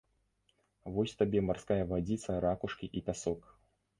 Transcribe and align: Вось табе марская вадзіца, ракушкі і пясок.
Вось 0.93 1.13
табе 1.19 1.43
марская 1.49 1.77
вадзіца, 1.93 2.39
ракушкі 2.45 2.85
і 3.01 3.03
пясок. 3.11 3.41